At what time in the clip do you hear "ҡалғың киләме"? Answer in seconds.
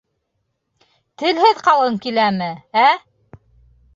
1.69-2.49